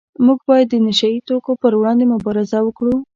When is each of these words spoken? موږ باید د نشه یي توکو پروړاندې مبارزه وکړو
موږ 0.25 0.39
باید 0.49 0.67
د 0.71 0.75
نشه 0.85 1.07
یي 1.13 1.19
توکو 1.27 1.51
پروړاندې 1.61 2.05
مبارزه 2.13 2.59
وکړو 2.63 2.95